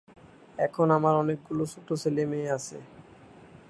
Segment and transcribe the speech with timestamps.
[0.57, 2.77] এখন আমার অনেকগুলো ছোট ছেলে-মেয়ে আছে।